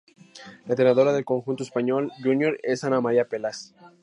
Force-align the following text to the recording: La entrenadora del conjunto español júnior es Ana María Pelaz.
La 0.65 0.69
entrenadora 0.73 1.13
del 1.13 1.25
conjunto 1.25 1.61
español 1.61 2.11
júnior 2.23 2.57
es 2.63 2.83
Ana 2.83 3.01
María 3.01 3.25
Pelaz. 3.29 3.75